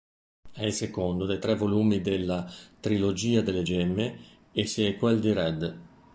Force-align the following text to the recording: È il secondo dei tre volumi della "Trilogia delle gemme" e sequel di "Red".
È 0.51 0.63
il 0.65 0.73
secondo 0.73 1.27
dei 1.27 1.37
tre 1.37 1.53
volumi 1.55 2.01
della 2.01 2.51
"Trilogia 2.79 3.41
delle 3.41 3.61
gemme" 3.61 4.17
e 4.51 4.65
sequel 4.65 5.19
di 5.19 5.31
"Red". 5.31 5.77